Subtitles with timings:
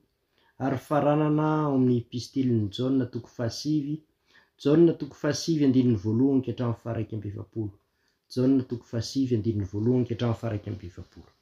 [0.64, 2.66] ary faranana o amin'ny pistiliny
[2.98, 3.94] ja toko fasivy
[4.62, 4.64] j
[5.00, 11.36] toko fasivy andinny voaloank hatrafarak ivapolojtoko fasivy andinnny voaloank hatafarakmivaoloa'y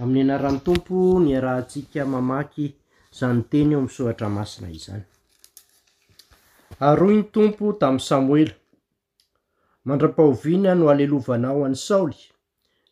[0.00, 0.20] aan'ny
[0.66, 2.64] tompo ny arantsika mamaky
[3.18, 5.04] zany teny eo amsoatra masina izany
[6.80, 8.50] aroy ny tompo tamin'ny samoely
[9.86, 12.18] mandra-pahoviana no alelovanao any saoly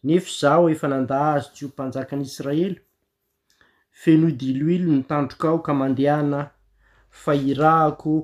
[0.04, 2.80] nefa zaho efa nanda azo tio mpanjaka any israely
[4.00, 6.40] fenoidyloily ny tandroka ao ka mandehana
[7.22, 8.14] fa hirahako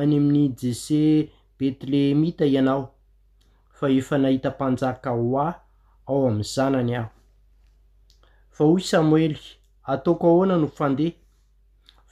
[0.00, 1.02] any amin'ny jese
[1.58, 2.84] betlehemita ianao
[3.76, 5.48] fa efa nahita mpanjaka ho a
[6.08, 7.10] ao amin'ny zanany aho
[8.54, 9.38] fa hoy samoely
[9.94, 11.06] ataoko ahoana no fande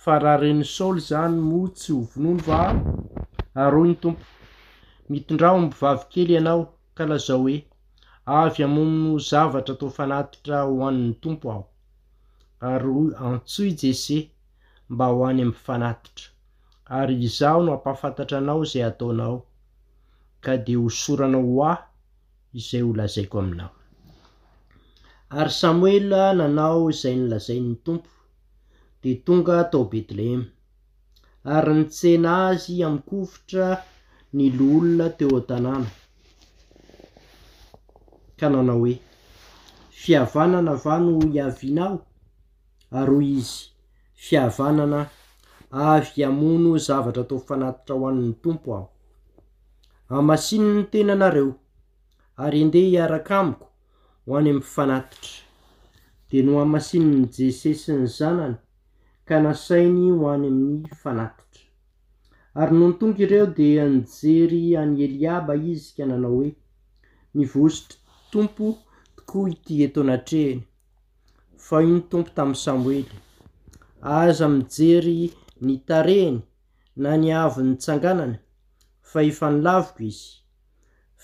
[0.05, 2.58] fa raha reni saoly zany mo tsy hovonono fa
[3.64, 4.25] aroy ny tompo
[5.11, 6.62] mitindraa o mbivavy kely ianao
[6.97, 7.56] ka lazao hoe
[8.41, 11.63] avy amomino zavatra atao fanatitra hoann'ny tompo aho
[12.70, 14.18] ary o antsoi jece
[14.92, 16.27] mba hoany am fanatitra
[16.98, 19.36] ary izaho no ampahafantatra anao zay ataonao
[20.45, 21.79] ka de hosorana ho ah
[22.58, 23.73] izay ho lazaiko aminao
[25.39, 26.07] ary samoel
[26.39, 28.08] nanao izay ny lazai'ny tompo
[29.02, 30.46] de tonga atao bethlehema
[31.55, 33.67] ary nitsena azy amikovotra
[34.36, 35.89] ny loolona teo an-tanàna
[38.39, 38.92] ka nanao hoe
[40.01, 41.98] fiavanana va no hiaviana ao
[43.01, 43.52] ary ho izy
[44.24, 45.01] fiavanana
[45.92, 48.89] avy amono zavatra atao fanatitra hoann'ny tompo aho
[50.23, 51.51] amasiny ny tena anareo
[52.42, 53.67] ary endeha hiarakamiko
[54.24, 55.34] ho any amn fanatitra
[56.29, 58.57] de no amasinny jesesy ny zanany
[59.28, 61.66] ka nasainy hoany amin'ny fanatitra
[62.60, 66.50] ary nony tonga ireo di nijery any eliaba izy ka nanao hoe
[67.36, 67.98] ny vosotry
[68.33, 68.66] tompo
[69.16, 70.62] tokoa iti etoanatrehiny
[71.66, 73.06] fa i ny tompo tamin'ny samoely
[74.24, 75.18] aza mijery
[75.66, 76.39] ny tarehny
[77.02, 78.36] na ny avin ny tsanganany
[79.10, 80.22] fa efa nilaviko izy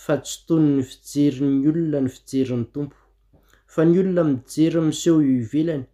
[0.02, 2.96] fa tsy tony ny fijery ny olona ny fijerin'ny tompo
[3.72, 5.84] fa ny olona mijery miseho iivelany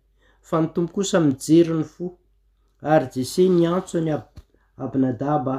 [0.49, 2.05] fa ny tompo kosa mijeriny fo
[2.93, 4.13] ary jese niantso any
[4.85, 5.57] abinadaba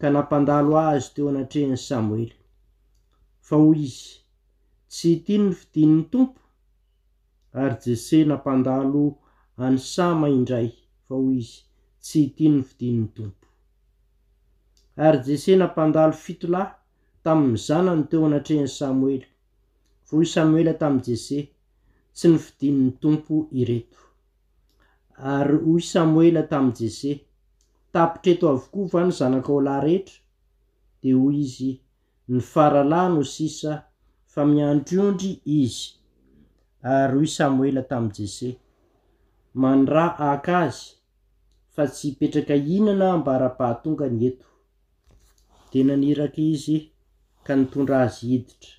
[0.00, 2.28] ka nampandalo azy teo anatrehan'ny samoely
[3.46, 4.10] fa hoy izy
[4.92, 6.38] tsy hitiny ny fidin''ny tompo
[7.62, 9.02] ary jese nampandalo
[9.64, 10.68] anysama indray
[11.06, 11.56] fa hoy izy
[12.04, 13.40] tsy hitiny ny fidinin'ny tompo
[15.06, 16.68] ary jese nampandalo fitolay
[17.24, 19.24] tamin'ny zanany teo anatrehany samoely
[20.06, 21.38] fa o samoely tamin'y jese
[22.16, 24.00] tsy ny fidinin'ny tompo ireto
[25.34, 27.10] ary hoy samoela tamin'ny jese
[27.94, 30.16] tapitraeto avokoa va ny zanaka o lahy rehetra
[31.02, 31.70] de hoy izy
[32.30, 33.72] ny faralahy no sisa
[34.32, 35.82] fa miandriondry izy
[36.96, 38.48] ary hoy samoela tamin'y jese
[39.62, 40.82] manra akazy
[41.74, 44.46] fa tsy hipetraka ihinana amba arabaa tonga ny ento
[45.70, 46.76] de naniraka izy
[47.46, 48.72] ka nitondra azy hiditra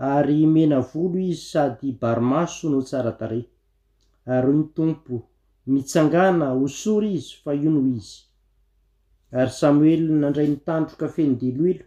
[0.00, 3.40] ary mena volo izy sady barmaso no tsaratare
[4.34, 5.14] ary hoy ny tompo
[5.72, 8.14] mitsangana hosory izy fa io noho izy
[9.38, 11.84] ary samoely nandray nitandro ka feny diloelo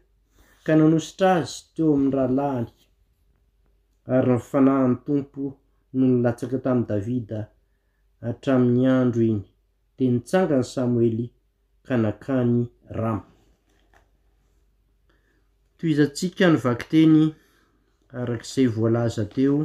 [0.66, 2.70] ka nanositra azy teo amin'ny rahalahany
[4.16, 5.44] ary nyfanahany tompo
[5.98, 7.40] no nylatsaka tamin'ny davida
[8.30, 9.44] atramin'ny andro iny
[9.98, 11.26] de nitsangany samoely
[11.86, 12.58] ka nakany
[13.00, 13.20] ram
[15.78, 17.26] toy izantsika ny vakiteny
[18.22, 19.58] arak'izay voalaza teo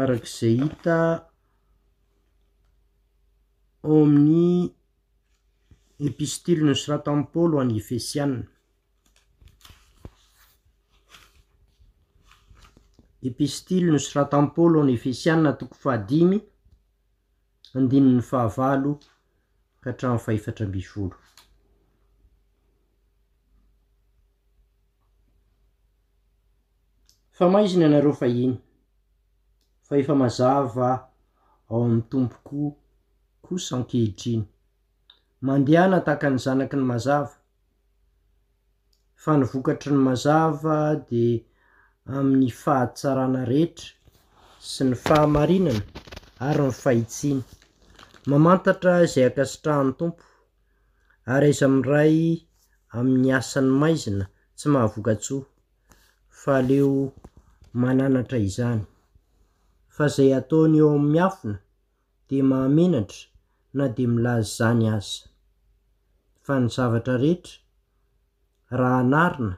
[0.00, 0.98] arak'izay hita
[3.92, 4.50] oo amin'ny
[6.08, 8.40] epistili nosoratampolo any efesianna
[13.28, 16.36] epistily no siratampolo a n'ny efesianna toko fahadiny
[17.76, 18.92] andini'ny fahavalo
[19.82, 21.16] ka hatrany fahefatra mbivolo
[27.32, 28.54] fa maizina ianareo fahiny
[29.86, 30.88] fa efa mazava
[31.70, 32.70] ao amin'ny tompo koa
[33.44, 34.42] ko san-kehitriny
[35.46, 37.34] mandehana tahaka ny zanaky ny mazava
[39.22, 40.76] fa ny vokatry ny mazava
[41.08, 41.24] di
[42.16, 43.88] amin'ny fahadtsarana rehetra
[44.72, 45.82] sy ny fahamarinana
[46.48, 47.42] ary ny fahitsina
[48.28, 50.20] mamantatra izay akasitrahan'ny tompo
[51.34, 52.14] ary aiza ami'nray
[52.96, 54.24] amin'ny asany maizina
[54.56, 55.42] tsy mahavokatsoa
[56.44, 56.94] fa aleo
[57.80, 58.82] mananatra izany
[59.94, 61.58] fa zay ataony eo amin'ny miafina
[62.28, 63.20] de mahamenatra
[63.76, 65.28] na de milaza izany aza
[66.44, 67.56] fa ny zavatra rehetra
[68.78, 69.52] raha narina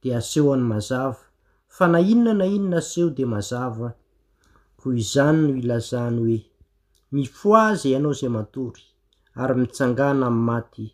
[0.00, 1.20] dia aseho any mazava
[1.76, 3.88] fa na inona na inona aseho di mazava
[4.78, 6.38] ko izany no ilazahny hoe
[7.14, 8.82] mifoaza ianao izay matory
[9.40, 10.84] ary mitsangana amin'ny maty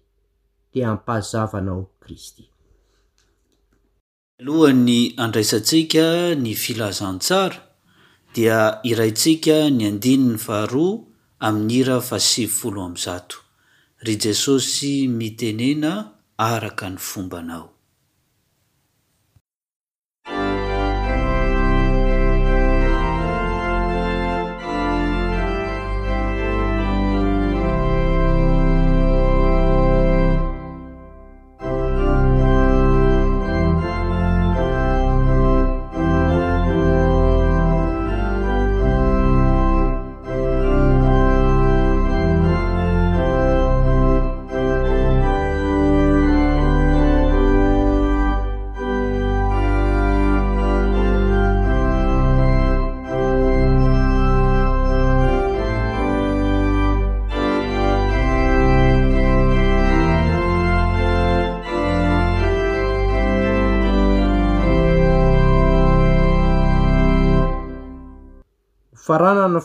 [0.72, 2.44] dia ampaazavanao kristy
[4.40, 6.06] alohany andraisantsika
[6.42, 7.58] ny filazantsara
[8.34, 8.60] dia
[8.90, 10.88] iraintsika nyandini ny faharo
[11.46, 13.04] aminira fa1z
[14.06, 15.92] ry jesosy mitenena
[16.50, 17.68] araka ny fombanao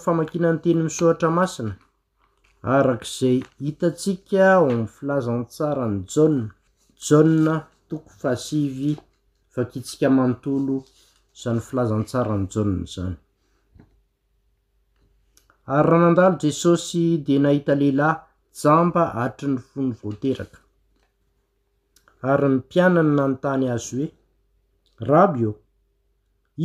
[0.06, 1.74] famakina ny teny misoatra masina
[2.76, 6.52] arak'izay hitatsika o amn'ny filazantsarany jaunna
[7.06, 7.46] jaun
[7.90, 8.92] toko fa asivy
[9.54, 10.76] vakitsika manontolo
[11.42, 13.16] zany filazantsarany jauna zany
[15.76, 18.20] ary raha nandalo jesosy de nahita lehilahy
[18.62, 20.58] jamba hatry ny fono voateraka
[22.32, 24.08] ary ny mpianany na nontany azy hoe
[25.10, 25.50] rahabyo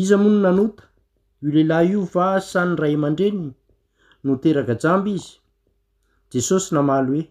[0.00, 0.82] izy monny nanota
[1.44, 3.54] io lehilahy io va sany ray aman-dreniny
[4.24, 5.32] noteraka jamby izy
[6.32, 7.28] jesosy namaly hoe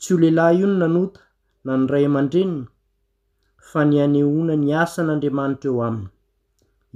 [0.00, 1.20] tsy o lehilahy io no nanota
[1.64, 2.66] na ny ray aman-drenina
[3.70, 6.10] fa nyanehona ny asa n'andriamanitra eo aminy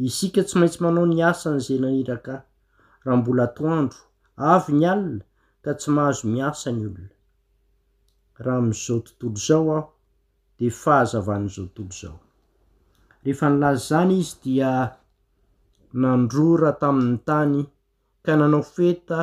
[0.08, 2.34] isika tsy maintsy manao ny asa n' izay naniraka
[3.04, 4.00] raha mbola toandro
[4.52, 5.24] avy ny alina
[5.64, 7.10] ka tsy mahazo miasa ny olona
[8.44, 9.86] raha am'zao tontolo zao aho
[10.58, 12.14] d fahaznotoo
[13.26, 14.70] ehefa nlaza zany izy dia
[16.00, 17.56] nandrora tamin'ny tany
[18.24, 19.20] ka nanao feta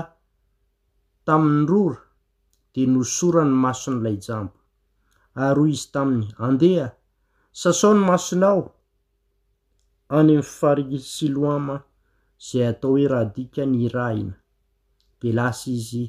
[1.25, 1.99] tamin'ny rora
[2.73, 4.55] de no sorany mason'ilay jambo
[5.45, 6.87] ary hoy izy taminy andeha
[7.61, 8.61] sasao ny masona ao
[10.17, 11.75] any amin'ny fari siloama
[12.41, 14.33] izay atao hoe rahadika ny irahina
[15.19, 16.03] de lasa izy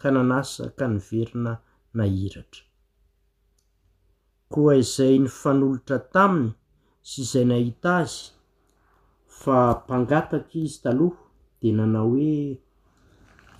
[0.00, 1.52] ka nanasa ka nyverina
[1.96, 2.62] nahiratra
[4.52, 6.50] koa izay ny fanolotra taminy
[7.08, 8.20] sy izay nahita azy
[9.42, 11.20] fa mpangataka izy taloha
[11.60, 12.34] de nanao hoe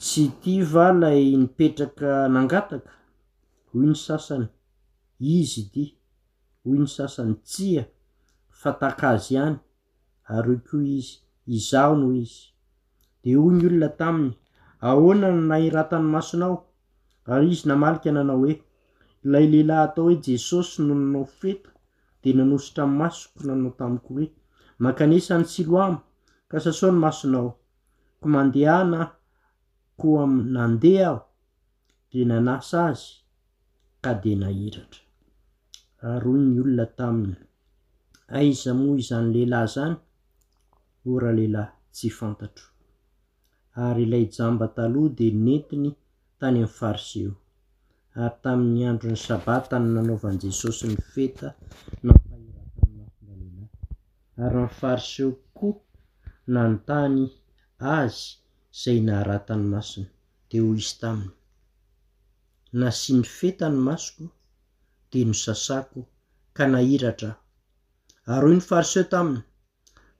[0.05, 2.93] tsy ty va lay mipetraka nangataka
[3.71, 4.47] hoy ny sasany
[5.37, 5.85] izy di
[6.63, 7.83] hoy ny sasany tsia
[8.61, 9.57] fa takazy ihany
[10.35, 11.11] ary o ko izy
[11.57, 12.39] izaho noho izy
[13.23, 14.35] de hoy gny olona taminy
[14.89, 16.57] ahoanany na iratany masonao
[17.33, 18.55] ary izy namalika nanao hoe
[19.33, 21.71] lay lehilahy atao hoe jesosy noho nanao feto
[22.23, 24.27] de nanositra nymasoko nanao tamikore
[24.85, 25.99] mahnkanisa ny silo amo
[26.51, 27.49] ka saso ny masonao
[28.19, 29.01] ko mandehana
[30.01, 31.21] ko am nandeha aho
[32.11, 33.05] de nanasa azy
[34.03, 35.03] ka de nahiratra
[36.11, 37.39] ary hoy ny olona tamin'ny
[38.39, 39.97] aiza moy izany lehilahy zany
[41.13, 42.67] ora lehilahy tsy fantatro
[43.87, 45.87] ary ilay jamba taloha de nentiny
[46.41, 47.33] tany amin'ny fariseo
[48.23, 51.49] ary tamin'ny andro ny sabaty any nanaovan' jesosy ny feta
[52.05, 52.13] na
[54.45, 55.77] ary ny fariseo koa
[56.53, 57.19] na notany
[57.99, 58.21] azy
[58.81, 60.09] zay naharatanymasina
[60.49, 61.33] de ho izy taminy
[62.81, 64.25] na sy ny fetany masoko
[65.11, 66.01] de no sasako
[66.57, 67.31] ka nairatra
[68.33, 69.43] ary hoy ny fariseo taminy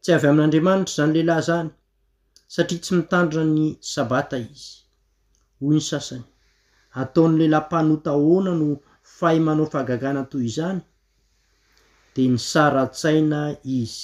[0.03, 1.71] tsy avy amin'n'andriamanitra zany lehilahy zany
[2.55, 4.71] satria tsy mitandrina ny sabata izy
[5.59, 6.25] hoy ny sasany
[7.03, 8.67] ataony lehilahy mpanotahoana no
[9.19, 10.83] fahy manao fahagagana toy izany
[12.15, 13.41] de ny sarantsaina
[13.81, 13.99] izy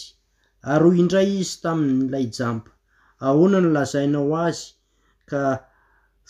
[0.73, 2.71] ary hoy indray izy tamin'nylay jamba
[3.31, 4.63] ahoana no lazaina ao azy
[5.31, 5.41] ka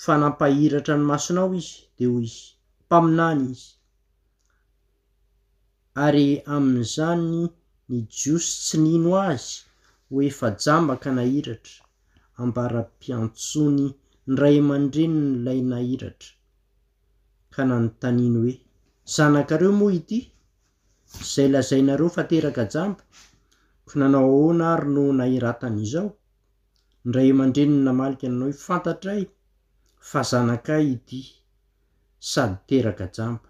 [0.05, 2.41] fanampahiratra ny masonao izy de ho izy
[2.87, 3.67] mpaminany izy
[6.05, 7.31] ary amin'izany
[7.91, 9.53] ny jiosy tsy nino azy
[10.11, 11.79] hoe fa jambaka nahiratra
[12.45, 16.31] ambara-mpiantsony n ray amandreny nolay nahiratra
[17.57, 18.55] ka na ny taniny hoe
[19.17, 20.19] zanakareo moa ity
[21.25, 23.03] zay lazainareo fa teraka jamba
[23.89, 26.09] ko nanao ahoana ary no nairatany izao
[27.09, 29.23] ndrae mandreniny namalika nanao fantatraay
[30.11, 31.23] fa zanakay idy
[32.31, 33.49] sady teraka jamba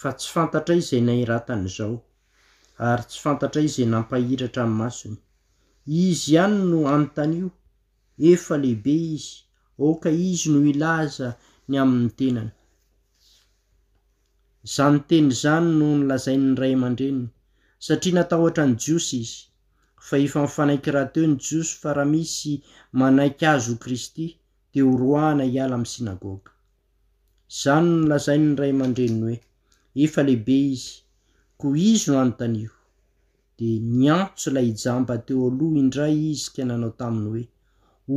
[0.00, 1.94] fa tsy fantatray zay nairatan' izao
[2.88, 5.16] ary tsy fantatray zay nampahiratra in'ymasony
[6.04, 7.48] izy ihany no anntanyio
[8.32, 9.32] efa lehibe izy
[9.88, 11.28] oka izy no ilaza
[11.68, 12.52] ny amin'ny tenany
[14.74, 17.28] zanyteny izany no nylazai'ny ray aman-dreniny
[17.86, 19.30] satria natahoatra ny jiosy izy
[20.08, 22.52] fa efa nyfanaiki rahateo ny jiosy fa raha misy
[23.00, 24.26] manaiky azo o kristy
[24.72, 26.52] te o roaana hiala amin'ny sinagôga
[27.56, 29.38] izany no nylazaiy ny ray aman-dreniny hoe
[30.08, 30.88] efa lehibe izy
[31.62, 32.72] ko izy no anontanio
[33.58, 33.68] de
[34.00, 37.44] niantso ilay ijamba teo aloha indray izy ka nanao taminy hoe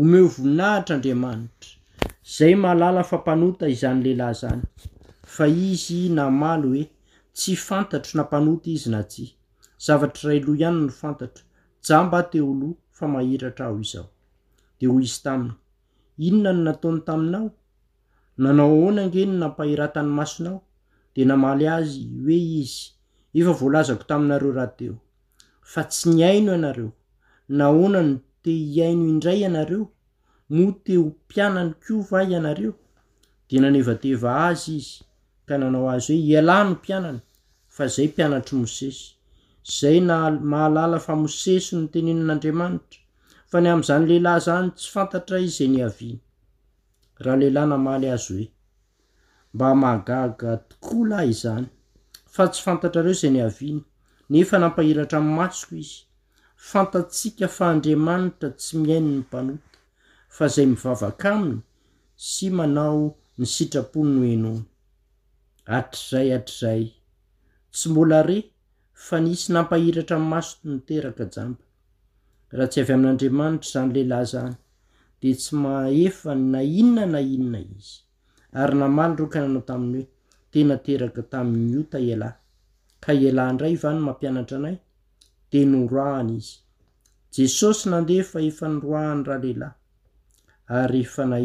[0.07, 1.69] omeo voninahitr' andriamanitra
[2.35, 4.63] zay malala fampanota izany lehilahy zany
[5.35, 6.83] fa izy namaly hoe
[7.37, 9.27] tsy fantatro nampanota izy na jya
[9.85, 11.43] zavatry ray lo ihany no fantatro
[11.87, 14.07] jamba teo lo fa mahiratra aho izao
[14.79, 15.55] de ho izy taminy
[16.27, 17.49] inona no nataony taminao
[18.41, 20.59] nanao aoana ngeny nampahiratany masonao
[21.15, 22.79] de namaly azy oe izy
[23.39, 24.95] efa volazako taminareo rahteo
[25.71, 26.89] fa tsy nyaino ianareo
[27.57, 29.83] naona no te iaino indray ianareo
[30.55, 32.73] mo te ho mpianany ko va ianareo
[33.49, 34.95] de nanevateva azy izy
[35.57, 37.19] nanao azy hoe ialah no mpianany
[37.75, 39.15] fa zay mpianatry mosesy
[39.79, 42.99] zay amahalala fa mosesy no tenenin'andriamanitra
[43.51, 46.19] fa ny am'zany lehilahy zany tsy fantatra izay ny aviany
[47.23, 48.47] raha lehilahy namaly azy hoe
[49.53, 51.65] mba magaga tokoa lah izany
[52.33, 53.79] fa tsy fantatrareo zay ny aviany
[54.31, 55.97] nefa nampahiratra amin'ny masoko izy
[56.69, 59.65] fantatsiaka fa andriamanitra tsy miainyny mpanota
[60.35, 61.59] fa zay mivavaka aminy
[62.31, 63.01] sy manao
[63.37, 64.61] ny sitrapony no enony
[65.67, 66.83] atr'zay atrzay
[67.73, 68.37] tsy mbola re
[69.05, 71.63] fa nisy nampahiratra nmasoto nyteraka jamba
[72.57, 74.55] raha tsy avy amin'n'andriamanitra zany lehilahy zany
[75.21, 77.95] de tsy maefany nainona na inona izy
[78.59, 80.07] ary namaly ro ka nanao taminy hoe
[80.51, 82.33] tena teraka tamin'nyota ilahy
[83.03, 84.47] ka ilahdray vany maa nayhiy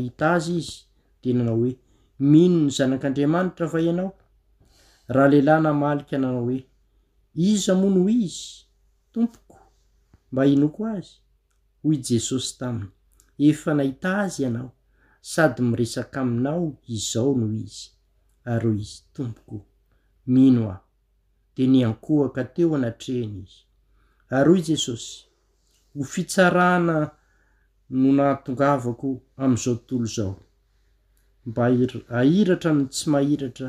[0.09, 0.57] hia azy
[1.29, 1.69] id nanaoo
[2.19, 4.11] mino ny zanak'andriamanitra va ianao
[5.15, 6.59] raha lehilahy namalika nanao hoe
[7.51, 8.43] iza moa no ho izy
[9.13, 9.59] tompoko
[10.33, 11.15] mba ino ko azy
[11.83, 12.91] hoy jesosy taminy
[13.49, 14.71] efa nahita azy ianao
[15.31, 17.83] sady miresaka aminao izao noho izy
[18.51, 19.57] ary hoy izy tompoko
[20.33, 20.83] mino aho
[21.55, 23.59] de nyankohaka teo anatrehna izy
[24.37, 25.11] ary hoy jesosy
[25.95, 26.97] ho fitsarana
[27.99, 29.09] no nahatongavako
[29.43, 30.33] amn'izao tontolo zao
[31.47, 33.69] mba ahir- ahiratra no tsy mahiratra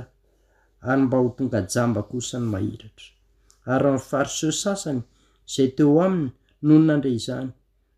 [0.89, 3.07] ary mba ho tonga jamba kosa ny mahiratra
[3.73, 5.01] ary ahnyfarise sasany
[5.47, 6.31] izay teo aminy
[6.65, 7.49] nonona andra izany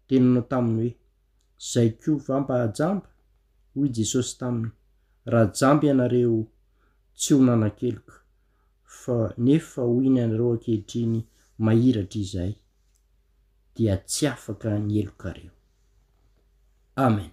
[0.07, 0.97] de nono taminy hoe
[1.71, 3.07] zay ko va mba hajamba
[3.73, 4.69] hoy jesosy taminy
[5.31, 6.37] raha jamba ianareo
[7.19, 8.15] tsy ho nanankeloka
[9.01, 11.17] fa nefa hoiny ianareo ankehitriny
[11.65, 12.53] mahiratra izay
[13.75, 15.53] dia tsy afaka ny elokareo
[17.07, 17.31] amen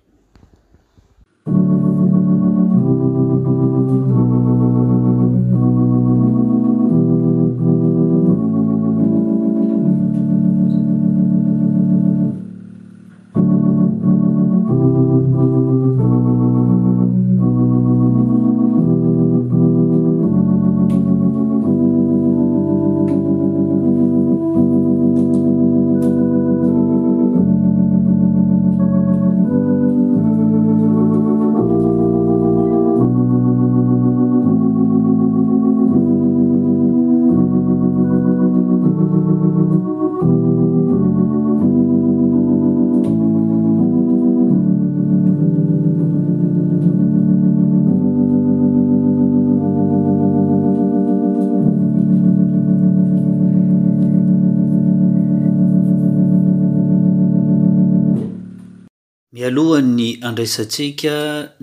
[60.39, 61.17] resatsika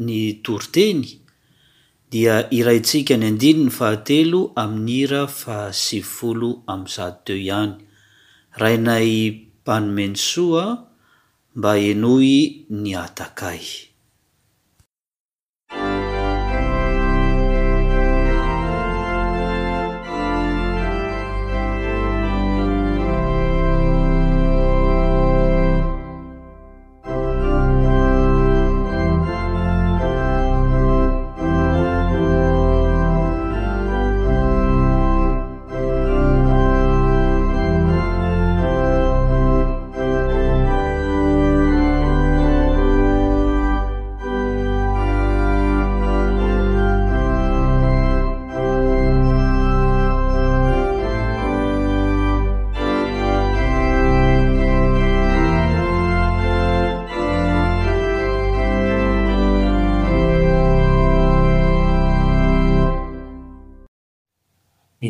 [0.09, 1.05] ny toriteny
[2.13, 7.73] dia iraitsika ny andini ny fahatelo amin'ny ira fa sivi folo amy zady teo ihany
[8.61, 10.65] rainay mpanymensoa
[11.57, 12.31] mba enoy
[12.81, 13.63] ny atak ay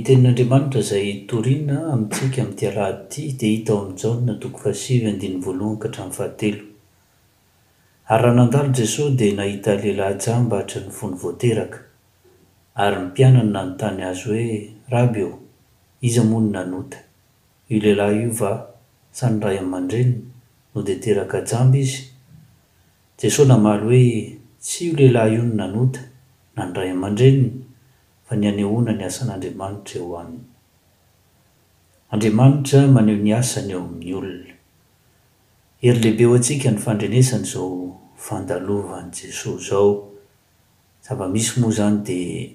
[0.07, 6.57] tenin'andriamanitra izay torina amintsika ami'tyalahyty dia hitao am'jaonnatoko faihrahte
[8.13, 11.79] ary raha nandalo jesosy dia nahita lehilahy jamba hatry ny fony voateraka
[12.85, 14.47] ary ny mpianany na notany azy hoe
[14.91, 15.31] rahaby o
[16.07, 16.97] izy moa ny nanota
[17.69, 18.51] io lehilahy io va
[19.19, 20.21] sany ray aman-drenina
[20.75, 22.03] no dia teraka jamby izy
[23.19, 24.07] jesosy namaly hoe
[24.65, 25.99] tsy io lehilahy io no nanota
[26.57, 27.62] nanray aman-dreniny
[28.39, 30.41] ny anehona ny asan'andriamanitra eo aminy
[32.13, 34.53] andriamanitra maneho niasany eo amin'ny olona
[35.87, 37.69] ery lehibe ho antsika ny fandrenesany izao
[38.25, 39.91] fandalovany jesosy izao
[41.07, 42.49] saba misy moa izany dia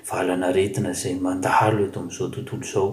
[0.00, 2.88] nyvalana retina izay mandalo eto amin'izao tontolo izao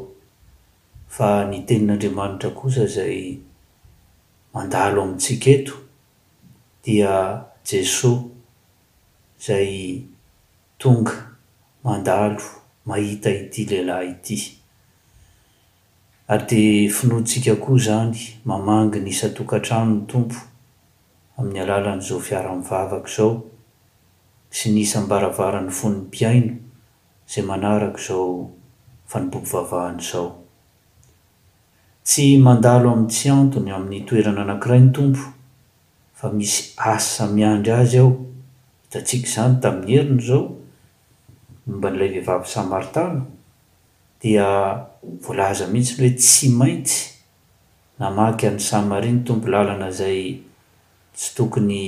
[1.15, 3.17] fa ny tenin'andriamanitra kosa izay
[4.55, 5.73] mandalo amintsik eto
[6.85, 7.13] dia
[7.69, 8.19] jesos
[9.39, 10.03] izay
[10.77, 11.26] tonga
[11.87, 14.37] mandamahita ity lehilahy ity
[16.31, 16.61] ary di
[16.97, 18.17] finotsika koa izany
[18.49, 20.39] mamangy ny isa tokantrano ny tompo
[21.37, 23.31] amin'ny alalan' izao fiara-mivavaka izao
[24.57, 26.55] sy nisambaravarany fony mpiaino
[27.31, 28.27] zay manaraka izao
[29.09, 30.29] fanibobi vavahana izao
[32.07, 35.23] tsy mandalo ami'ny tsy antony amin'ny toerana anakiray ny tompo
[36.19, 36.59] fa misy
[36.93, 38.11] asa miandry azy aho
[38.83, 40.41] hitatsika izany tamin'ny heriny zao
[41.67, 43.21] momba n'ilay vehivavy samaritana
[44.23, 44.47] dia
[45.27, 46.99] volaza mihitsy ny hoe tsy maintsy
[47.99, 50.21] namaky any samari ny tompo lalana izay
[51.17, 51.81] tsy tokony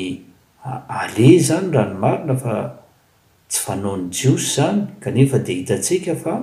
[1.01, 2.55] ale izany ranomarina fa
[3.49, 6.33] tsy fanao ny jiosy izany kanefa dia hitatsika fa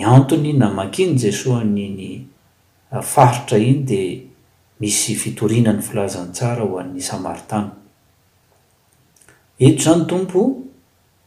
[0.00, 2.10] nyantony namakiny jesosy nyiny
[3.12, 4.18] faritra iny dia
[4.80, 7.72] misy fitoriana ny volazany tsara ho an'ny samaritana
[9.68, 10.40] ento izany tompo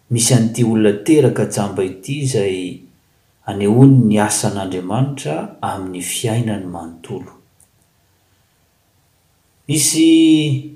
[0.10, 2.82] misy an'ty olona teraka jamba ity izay
[3.50, 7.32] anehony ny asan'andriamanitra amin'ny fiaina ny manontolo
[9.68, 10.76] misy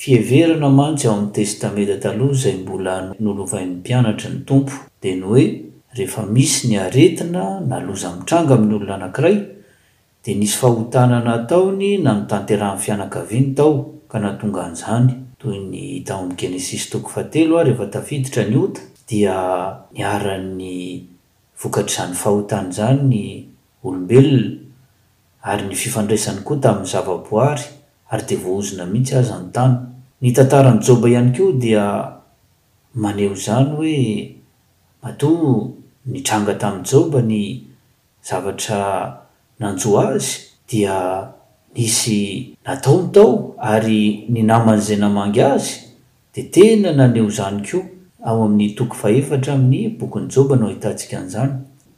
[0.00, 4.72] fieverana mantsy ao amin'ny testameda taloha izay mbola nolovain'ny mpianatra ny tompo
[5.02, 5.44] dia ny oe
[5.96, 9.36] rehefa misy nyaretina nalozamitranga amin'ny olona anankiray
[10.24, 13.74] dia nisy fahotanana taony na notanterahan'ny fianakavia ny tao
[14.08, 18.56] ka natonga n'izany hoy ny tao min'n genesisy toko fa telo ahy rehefa tafiditra ny
[18.62, 19.36] ota dia
[19.98, 20.74] niaran'ny
[21.58, 23.30] vokatr' izany fahotany izanyy
[23.84, 24.42] olombelona
[25.50, 27.64] ary ny fifandraisany koa tamin'ny zavaboary
[28.14, 29.74] ary dia voahozona mihitsy azy any tany
[30.22, 31.86] ny tantarany joba ihany koa dia
[33.04, 33.98] maneho izany hoe
[35.00, 35.52] mbatoa
[36.12, 37.38] nitranga tamin'ny joba ny
[38.28, 38.80] zavatra
[39.60, 40.30] nanjoa azy
[40.70, 40.96] dia
[41.74, 45.80] isy nataonytao ary nynaman' zay namangy azy
[46.34, 47.82] dia tena naneho izany koa
[48.24, 50.18] ao amin'ny toko faea amin'nyboko
[50.68, 51.52] ahitansik n'izany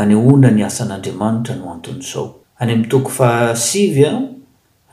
[0.00, 2.28] enyopoean'andriaanitao
[2.60, 4.42] any am'ntoko fahasi an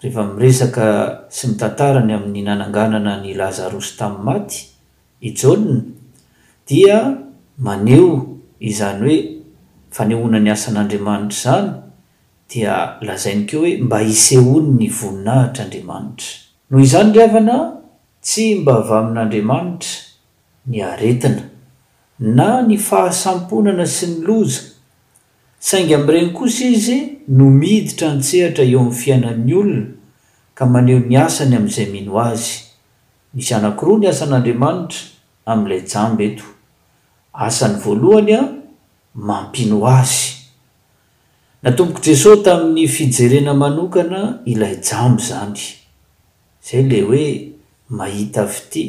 [0.02, 0.88] rehefa miresaka
[1.34, 4.70] sy ny tantarany amin'ny nananganana ny lazarosy tamin'ny maty
[5.26, 5.82] i jolna
[6.70, 7.00] dia
[7.58, 8.10] maneo
[8.62, 9.18] izany hoe
[9.98, 11.74] fanehona ny asan'andriamanitra izany
[12.54, 16.38] dia lazainy keo hoe mba hisehony ny voninahitra andriamanitra
[16.70, 17.58] no izany ly avana
[18.22, 21.50] tsy mba avy amin'andriamanitra ny aretina
[22.22, 24.70] na ny fahasamponana sy ny loza
[25.60, 29.88] saingy ami'yireny kosa izy no miditra antsehatra eo amin'ny fiainan'ny olona
[30.56, 32.46] ka maneho ni asany amin'izay mino azy
[33.36, 35.00] misy anankiroa ny asan'andriamanitra
[35.52, 36.46] amin'ilay jambo eto
[37.48, 38.42] asan'ny voalohany a
[39.30, 40.18] mampino azy
[41.66, 44.22] natompokoi jesosy tamin'ny fijerena manokana
[44.54, 45.60] ilay jambo izany
[46.64, 47.26] izay ley hoe
[47.98, 48.84] mahita vy ty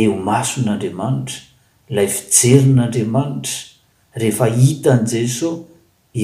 [0.00, 1.36] eo mason'andriamanitra
[1.92, 3.60] ilay fijerin'andriamanitra
[4.20, 5.66] rehefa hita an' jesosy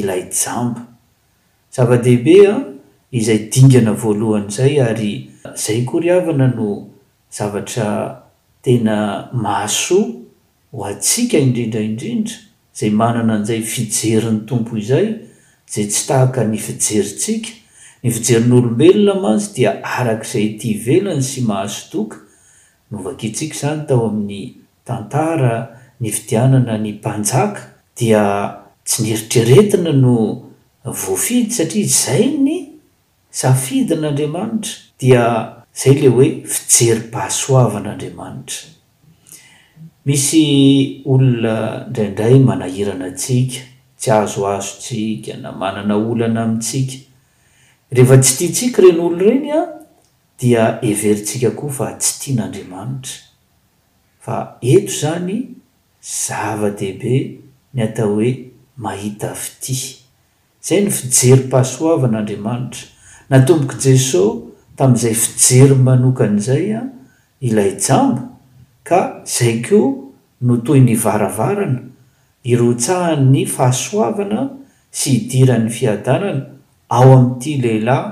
[0.01, 0.94] ilay jambo
[1.75, 2.67] zava-dehibe an ah,
[3.21, 5.13] izay dingana voalohany izay ary
[5.57, 6.69] izay koryavana no
[7.37, 7.89] zavatra
[8.63, 8.97] tena
[9.45, 10.07] mahasoa
[10.73, 12.37] ho atsiaka indrindraindrindra
[12.77, 15.07] izay manana an'izay fijerin'ny tompo izay
[15.75, 17.51] zay tsy tahaka nyfijerintsika
[18.05, 22.23] ny fijerin'olombelona mazy dia arakaizay ti velany sy mahasotoka
[22.93, 24.43] novakintsika izany tao amin'ny
[24.87, 25.57] tantara
[26.01, 27.67] ny fidianana ny mpanjaka
[27.99, 28.23] dia
[28.87, 30.15] tsy nieritreretina no
[30.85, 32.55] voafidy satria zay ny
[33.41, 35.23] safidy n'andriamanitra dia
[35.77, 38.71] izay ley hoe fijerym-pahasoavan'andriamanitra
[40.07, 40.43] misy
[41.07, 43.61] olona indraindray manahirana antsika
[43.99, 46.97] tsy azoazontsika na manana olana amintsika
[47.91, 49.67] rehefa tsy tiatsika ireny olo ireny an
[50.41, 53.17] dia heverintsika koa fa tsy tia n'andriamanitra
[54.25, 54.37] fa
[54.73, 55.35] eto izany
[56.15, 57.15] zava-dehibe
[57.75, 58.33] ny atao hoe
[58.77, 60.04] mahita vy ty
[60.67, 64.31] zay ny fijery m-pahasoavanaandriamanitra natompoko jesosy
[64.79, 66.87] tami'izay fijery manokany izay an
[67.49, 68.23] ilay jambo
[68.89, 69.01] ka
[69.35, 69.91] zay koa
[70.47, 71.81] no toy nyvaravarana
[72.53, 74.43] iro tsaha'ny fahasoavana
[74.99, 76.43] sy hidiran'ny fiadanana
[76.97, 78.07] ao aminity lehilahy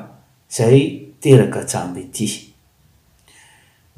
[0.52, 0.80] izay
[1.24, 2.28] teraka jamba ity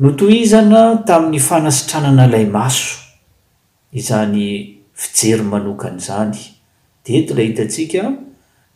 [0.02, 2.94] noto izana tamin'ny fanasitranana ilay maso
[4.00, 4.44] izany
[5.02, 6.38] fijery manokany zany
[7.04, 8.02] dia eto ilahitantsika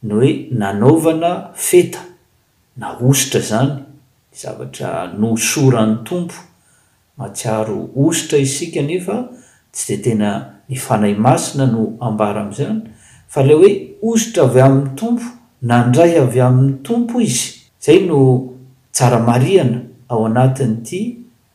[0.02, 1.98] noe nanaovana feta
[2.76, 3.72] na ositra izany
[4.32, 6.34] zavatra no soran'ny tompo
[7.18, 9.16] matsiaro ositra isika nefa
[9.72, 10.30] tsy di tena
[10.68, 12.80] ny fanahy masina no ambara amin'izany
[13.28, 15.26] fa le hoe ositra avy amin'ny tompo
[15.66, 17.50] nandray avy amin'ny tompo izy
[17.82, 18.20] izay no
[18.94, 21.02] tsaramariana ao anatin' ity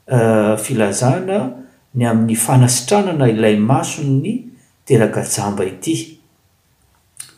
[0.08, 1.38] eh, filazana
[1.96, 4.52] ny amin'ny fanasitranana ilay maso ny
[4.86, 5.96] teragajamba ity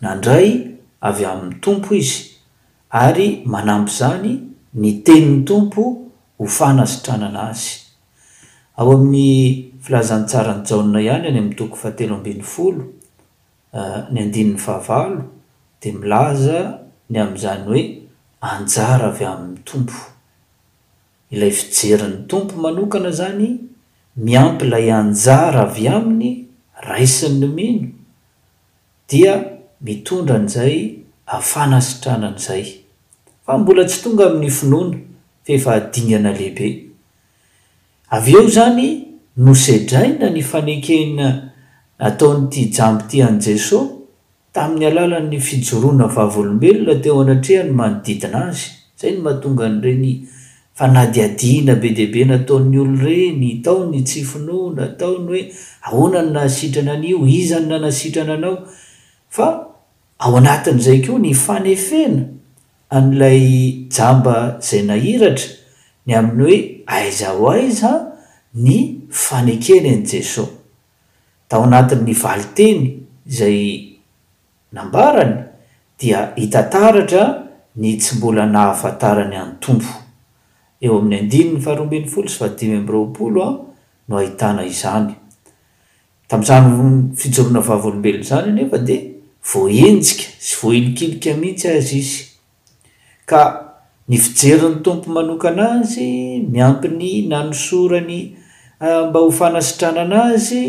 [0.01, 0.74] nandray
[1.07, 2.23] avy amin'ny tompo izy
[2.89, 4.33] ary manampy zany
[4.73, 5.83] ny teniny tompo
[6.39, 7.67] ho fanasitranana azy
[8.79, 9.29] ao amin'y
[9.85, 12.83] filazantsarany jaona ihany any ami'ntoko fahatelo ambin'ny folo
[13.79, 15.19] ah, ny andinn'ny fahavalo
[15.81, 16.59] dia milaza
[17.11, 17.83] ny amn'izany hoe
[18.53, 19.97] anjara avy amin'ny tompo
[21.35, 23.47] ilay fijerin'ny tompo manokana zany
[24.27, 26.31] miampy ilay anjara avy aminy
[26.89, 27.87] raisany nomino
[29.09, 30.95] dia mitondran'zay
[31.37, 32.63] afanasitranaan'zay
[33.47, 34.97] a mbola tsy tonga amin'ny finoana
[35.47, 36.67] fefahdinganalehibe
[38.17, 38.85] av eo zany
[39.47, 41.27] nosedraina ny fanekena
[42.09, 43.91] ataonyty jamby ty an'i jesosy
[44.55, 48.65] tamin'ny alalan'ny fijorona vavolombelona teo anatrea ny manodidinazy
[49.01, 50.13] zay no matonga n'reny
[50.79, 55.43] fa nadyadina be dehbe nataon'ny olo reny taony tsy finoana taony hoe
[55.89, 58.57] ahonany naasitrana anio izany nanasitrana anao
[59.35, 59.75] fa
[60.23, 62.23] ao anatin' izay koa ny fanefena
[62.97, 63.43] an'ilay
[63.95, 65.49] jamba izay nairatra
[66.07, 66.57] ny aminy hoe
[66.97, 67.99] aiza o aizan
[68.65, 68.77] ny
[69.25, 70.53] fanekeny an' jesosy
[71.49, 72.83] da ao anatin' ny vali teny
[73.31, 73.59] izay
[74.75, 75.35] nambarany
[75.99, 77.23] dia hitantaratra
[77.75, 79.93] ny tsy mbola nahafantarany any tompo
[80.81, 83.59] eo amin'ny andiny ny faharoambel folo sy fadimembropolo an
[84.07, 85.11] no ahitana izany
[86.29, 86.67] tamin'zany
[87.21, 88.97] fijorona vavolombeloa izany e
[89.53, 92.17] voaenjika sy voailikilika mihitsy azy izy
[93.29, 93.41] ka
[94.09, 96.07] ny fijerin'ny tompo manokana azy
[96.53, 98.19] miampiny nanosorany
[98.85, 100.63] ah, mba hofanasitrana ana azy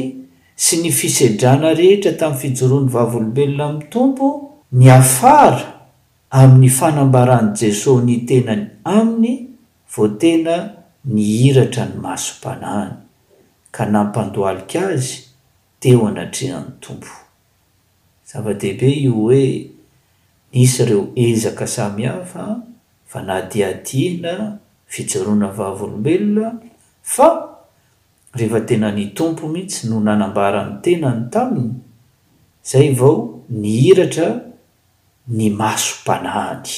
[0.64, 4.26] sy ny fisedrana rehetra tamin'ny fijoroany vavolombelona amin'ny tompo
[4.80, 5.66] ny afara
[6.42, 8.62] amin'ny fanambaran' jesosy ny tenany
[8.98, 9.34] aminy
[9.94, 10.54] vo tena
[11.16, 12.94] nyhiratra ny masom-panaany
[13.74, 15.14] ka nampandoalika azy
[15.80, 17.25] teo anatrehany tompo
[18.26, 19.42] zava-dehibe io hoe
[20.52, 22.44] nisy ireo ezaka samihafa
[23.10, 24.32] fa nadiadiana
[24.92, 26.48] fijoroana vavolombelona
[27.14, 27.28] fa
[28.38, 31.74] rehefa tena ny tompo mihitsy no nanambara n'ny tena ny taminy
[32.64, 33.14] izay vao
[33.60, 34.28] ny hiratra
[35.38, 36.70] ny masom-panaany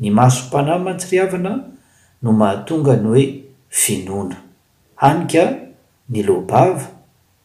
[0.00, 1.52] ny masompanahny mantsirihavana
[2.22, 3.24] no mahatonga ny hoe
[3.80, 4.36] vinoana
[5.02, 5.42] hanyka
[6.14, 6.86] nylobava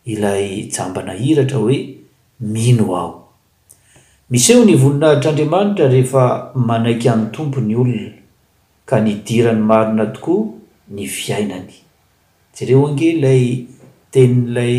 [0.05, 1.79] ilay jambana hiratra hoe
[2.39, 3.22] mino aho
[4.29, 8.13] miseo ny voninahitr'andriamanitra rehefa manaiky amin'ny tompo ny olona
[8.89, 10.47] ka nidirany marina tokoa
[10.95, 11.73] ny fiainany
[12.55, 13.65] jereo ange ilay
[14.15, 14.77] tenn'ilay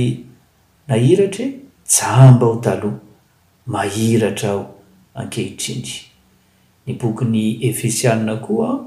[0.88, 1.50] nahiratra e?
[1.84, 2.98] tsamba ho taloha
[3.68, 4.66] mairatra aho
[5.20, 5.94] ankehitrindy
[6.88, 8.80] ny bokyny efesianina koaan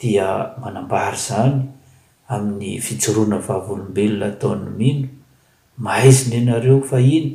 [0.00, 0.26] dia
[0.64, 1.60] manambary izany
[2.32, 5.08] amin'ny fijoroana vavolombelona ataon'ny mino
[5.84, 7.30] mahaiziny anareo fahiny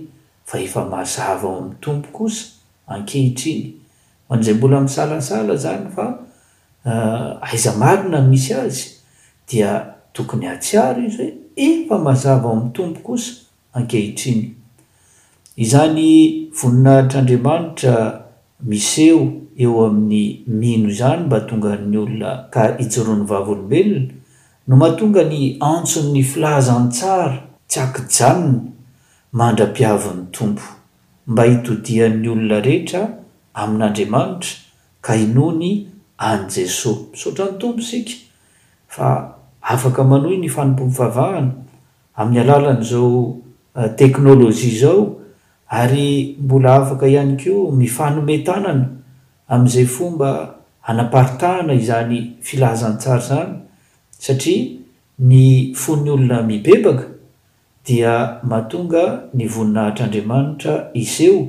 [0.50, 2.55] fa efa mazava ao amin'ny tompo kosa
[2.88, 3.74] ankehitriny
[4.30, 6.06] an'izay mbola misalasala zany fa
[6.86, 8.90] eh, aiza marina misy azy
[9.48, 9.72] dia
[10.14, 11.32] tokony atsiaro izy hoe
[11.68, 13.32] efa mazava ao amin'ny tompo kosa
[13.78, 14.44] ankehitriny
[15.64, 16.08] izany
[16.60, 17.96] voninahitr'andriamanitra
[18.70, 19.20] mis eo
[19.66, 24.12] eo amin'ny mino izany mba tonga ny olona ka ijoroany vavolombelona
[24.68, 25.42] no mahatonga ny
[25.74, 27.36] antson'ny filazantsara
[27.70, 28.60] tsy akojanony
[29.42, 30.64] mandra-piavy niny tompo
[31.28, 33.04] mba hitodian'ny olona rehetra
[33.54, 34.50] amin'andriamanitra
[35.06, 35.72] kainony
[36.30, 38.14] an jesosy misaotra ny tombosika
[38.96, 39.08] fa
[39.74, 41.52] afaka manohy ny fanompomivavahana
[42.22, 43.42] amin'ny alalan' izao
[43.78, 45.02] eh, teknôlojia izao
[45.70, 48.90] ary mbola afaka ihany kioa mifanometanana
[49.50, 50.32] amin'izay fomba
[50.82, 53.54] hanaparitahana izany filazantsara izany
[54.12, 54.72] satria
[55.20, 57.15] ny fon'ny olona mibebaka
[57.86, 61.48] dia matonga ny voninahitr'andriamanitra izeo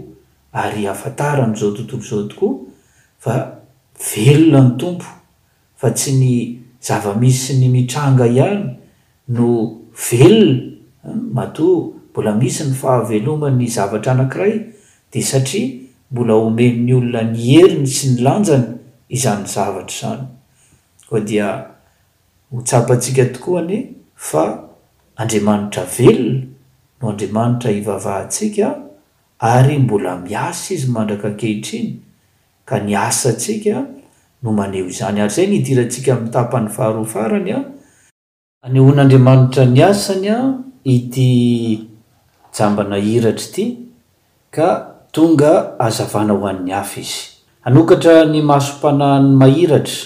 [0.52, 2.54] ary afatara amin'izao tontolo izao tokoa
[3.20, 3.34] fa
[4.10, 5.06] velona ny tompo
[5.80, 6.34] fa tsy ny
[6.86, 8.62] zava-misy ny mitranga ihany
[9.32, 9.48] no
[10.08, 10.72] velona
[11.02, 14.54] hm, matoa mbola misy ny fahaveloma ny zavatra anankiray
[15.12, 15.70] dia satria
[16.12, 18.64] mbola omennn'ny olona ny eriny sy ny lanjany
[19.08, 20.22] izan'ny zavatra izany
[21.08, 21.48] koa dia
[22.52, 23.80] ho tsapaatsika tokoany
[24.28, 24.46] fa
[25.16, 26.48] andriamanitra velona
[27.02, 28.74] no andriamanitra hivavahantsikan
[29.38, 31.88] ary mbola miasa izy mandraka ankehitriny
[32.68, 33.84] ka niasantsikan
[34.42, 37.62] no maneho izany ary izay niidirantsika amin'ny tapany faharoafarany an
[38.66, 40.46] anehoan'andriamanitra ny asany an
[40.94, 41.30] ity
[42.56, 43.64] jambana hiratra ity
[44.56, 44.68] ka
[45.14, 45.52] tonga
[45.86, 47.18] azavana ho an'ny afa izy
[47.66, 49.98] anokatra ny masom-panany mahiratra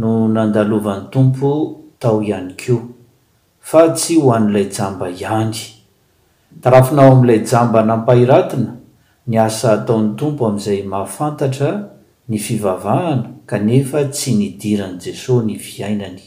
[0.00, 1.48] no nandalovan'ny tompo
[2.02, 2.96] tao ihany koa
[3.68, 5.52] fa tsy ho an'ilay jamba ihany
[6.62, 8.70] tarafinao amin'ilay jamba nampahiratina
[9.28, 11.70] ny asa ataon'ny tompo amin'izay mahafantatra
[12.28, 16.22] ny fivavahana kanefa tsy nidiran'i jesosy ny viainany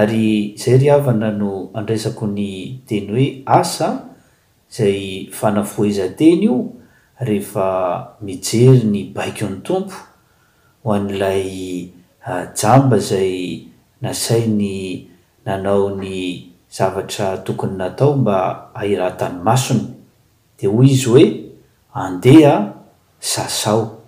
[0.00, 3.28] ary izay ry havana no andraisako ny teny hohe
[3.60, 3.96] asan
[4.72, 6.58] izay fanafoizan-teny io
[7.20, 7.68] rehefa
[8.24, 9.96] mijery ny baiko ny tompo
[10.84, 11.48] ho an'ilay
[12.24, 13.68] ah, jamba izay
[14.00, 15.12] nasainy
[15.44, 19.84] nanao ny zavatra tokony natao mba hairatany masony
[20.58, 21.24] dia hoy izy hoe
[21.92, 22.66] andeha
[23.20, 24.00] sasao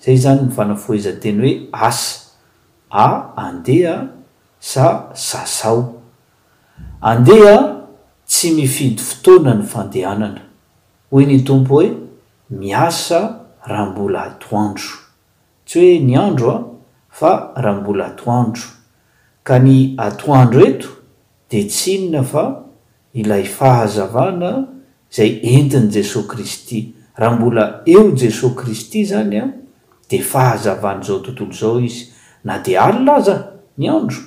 [0.00, 2.22] izay zany myfanafoizan-teny hoe asa
[2.90, 3.94] a andeha
[4.60, 5.92] sa sasao
[7.10, 7.56] andeha
[8.30, 10.42] tsy mifidy fotoana ny fandehanana
[11.10, 11.88] hoy ny tompo hoe
[12.50, 13.18] miasa
[13.64, 14.94] raha mbola atoandro
[15.66, 16.60] tsy hoe ny andro a
[17.10, 18.62] fa raha mbola atoandro
[19.46, 20.88] ka ny atoandro eto
[21.50, 22.44] dia tsyinona fa
[23.18, 24.50] ilay fahazavana
[25.10, 26.78] izay entin'i jesosy kristy
[27.18, 29.50] raha mbola eo i jesosy kristy zany an
[30.08, 32.06] dia fahazavana izao tontolo izao izy
[32.44, 33.36] na dia alila aza
[33.78, 34.20] ny andro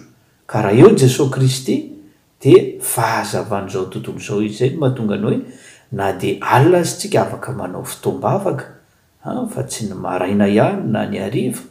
[0.48, 1.76] ka raha eo jesosy kristy
[2.42, 5.40] dia fahazavan'izao tontolo izao izy izay no mahatongany hoe
[5.96, 8.66] na dia alila azy tsika afaka manao fitomba avaka
[9.24, 11.64] a fa tsy ny maraina ihany na ny ariva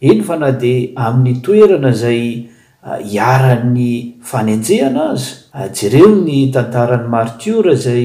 [0.00, 2.55] eno fa na dia amin'ny toerana izay
[2.86, 8.04] hiarany fanenjehana azy jereo ny tantaran'ny martiora izay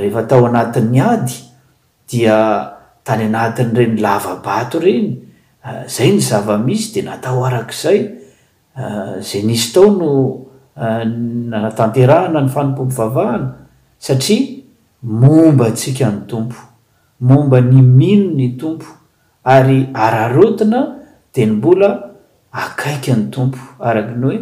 [0.00, 1.34] rehefa tao anatin'ny ady
[2.10, 2.38] dia
[3.04, 5.08] tany anatin'ireny lava-bato ireny
[5.68, 7.98] eh, izay ny zava-misy dia natao arak'izay
[8.72, 10.10] eh, zay nisy tao no
[10.72, 11.04] eh,
[11.52, 13.52] naatanterahana ny fanompompo vavahana
[14.00, 14.56] satria
[15.04, 16.56] momba ntsika ny tompo
[17.20, 18.88] momba ny mino ny tompo
[19.44, 20.80] ary ararotina
[21.32, 22.07] dia ny mbola
[22.78, 24.38] kaiky ny tompo araka ny hoe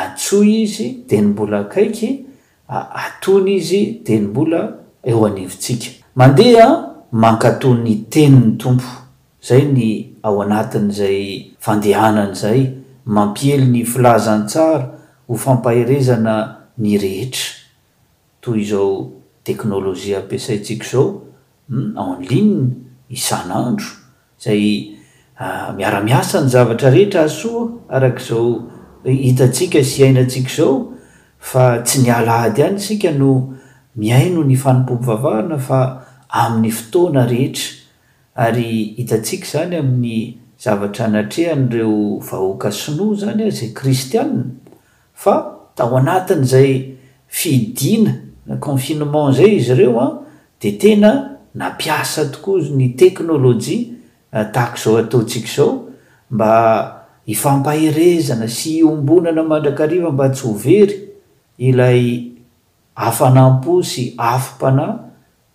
[0.00, 2.10] atsoy izy de ny mbola kaiky
[2.68, 4.60] aatony izy de ny mbola
[5.08, 6.68] eo anevintsika mandeha
[7.12, 8.90] mankatony teny ny tompo
[9.42, 9.88] izay ny
[10.22, 11.18] ao anatin' izay
[11.64, 12.60] fandehanan' izay
[13.04, 14.92] mampiely ny filazan tsara
[15.26, 16.36] ho fampahirezana
[16.78, 17.50] ny rehetra
[18.44, 18.92] toy izao
[19.46, 21.06] teknôlôzia ampiasaintsika izao
[21.72, 22.76] enline mm,
[23.10, 23.90] isan'andro
[24.44, 24.91] zay
[25.44, 28.62] Ah, miaramiasa ny zavatra rehetra asoa arak'izao
[29.04, 30.74] eh, hitantsika zy iainantsika zao
[31.42, 33.30] fa tsy ny alaady any sika no
[33.98, 35.78] miaino ny fanompomby vavarana fa
[36.30, 40.20] amin'ny fotoana rehetra ary hitantsika izany amin'ny
[40.62, 44.44] zavatra anatrehan'ireo vahoaka sinoa zany a zay kristianna
[45.24, 45.34] fa
[45.74, 46.72] tao anatin' izay
[47.26, 48.14] fidina
[48.46, 50.20] na confinement zay izy ireo an
[50.62, 51.10] dia tena
[51.54, 53.91] napiasa tokoa ny teknolojia
[54.32, 55.88] taako izao ataontsika izao
[56.30, 60.96] mba hifampaherezana sy ombonana mandrakriva mba tsy hovery
[61.58, 62.30] ilay
[62.94, 64.94] afanampo sy afipanay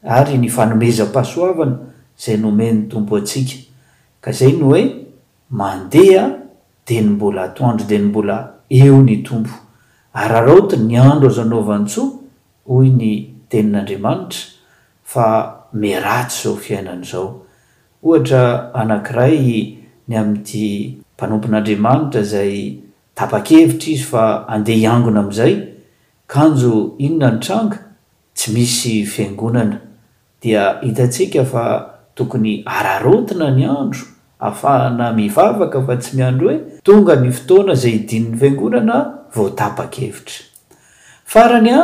[0.03, 1.75] ary ny fanomezam-pasoavana
[2.17, 3.57] izay nomen'ny tompo atsika
[4.21, 5.01] ka zay no hoe
[5.49, 6.29] mandeha
[6.87, 9.53] dia ny mbola atoandro dia ny mbola eo ny tompo
[10.13, 12.11] ary arahaotony nyandro azao naovantsoa
[12.67, 14.39] hoy ny tenin'andriamanitra
[15.03, 15.25] fa
[15.73, 17.46] miratsy izao fiainan' izao
[18.03, 19.77] ohatra anankiray
[20.09, 22.79] ny ami'nity mpanompon'andriamanitra izay
[23.17, 25.55] tapakevitra izy fa andeha iangona amin'izay
[26.29, 27.77] kanjo inona ny tranga
[28.37, 29.77] tsy misy fiangonana
[30.43, 31.63] dia hitatsika fa
[32.15, 34.05] tokony ararotina ny andro
[34.39, 38.97] ahafahana mivavaka fa tsy miandro hoe tonga ny fotoana izay idinin'ny fiangonana
[39.35, 40.45] voatapakevitra
[41.25, 41.81] farany a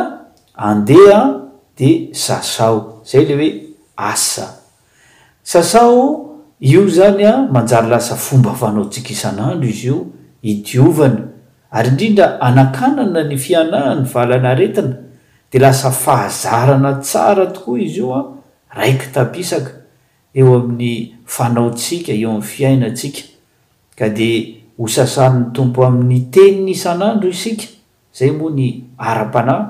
[0.56, 1.38] andeha a
[1.76, 3.52] dia sasao izay ley hoe
[3.98, 4.63] asa
[5.44, 9.98] sasao io zany an manjary lasa fomba fanaontsika isan'andro izy io
[10.42, 11.20] itiovana
[11.70, 14.92] ary indrindra anakanana ny fianaha ny valana aretina
[15.50, 18.24] dia lasa fahazarana tsara tokoa izy io an
[18.76, 19.70] raiky tapisaka
[20.38, 23.22] eo amin'ny fanaotsika eo amin'ny fiainantsika
[23.98, 24.40] ka dia
[24.78, 27.66] ho sasanyn'ny tompo amin'ny teniny isan'andro isika
[28.14, 29.62] izay moa ny ara-panahy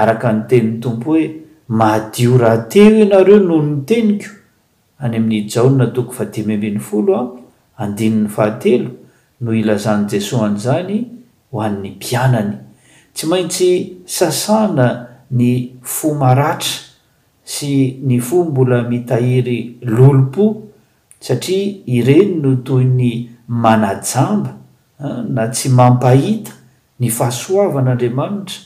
[0.00, 1.24] araka ny tenin'ny tompo hoe
[1.78, 4.43] madio raha teo ianareo noho ny teniko
[5.02, 7.12] any amin'y jaona tokofaifl
[7.76, 7.86] a
[8.28, 8.96] fahate
[9.40, 10.98] no ilazan'n' jesosy an'izany
[11.50, 12.56] ho an'ny mpianany
[13.14, 13.70] tsy maintsy
[14.06, 14.88] sasana
[15.30, 16.82] ny fomaratra
[17.44, 20.62] sy ny fo mbola mitahiry lolompo
[21.20, 23.12] satria ireny no toy ny
[23.48, 24.56] manajamba
[25.28, 26.52] na tsy mampahita
[27.00, 28.62] ny fahasoavan'andriamanitra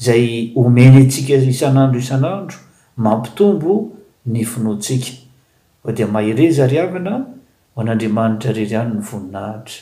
[0.00, 2.56] izay omeny antsika isan'andro isan'andro
[2.96, 3.72] mampitombo
[4.32, 5.25] ny finoatsika
[5.94, 7.12] dia maherezariavana
[7.74, 9.80] ho an'andriamanitra rery any ny voninahitra